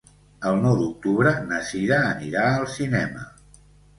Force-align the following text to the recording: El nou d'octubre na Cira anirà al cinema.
El 0.51 0.55
nou 0.61 0.77
d'octubre 0.79 1.33
na 1.51 1.59
Cira 1.67 1.99
anirà 2.13 2.45
al 2.53 2.67
cinema. 2.79 3.29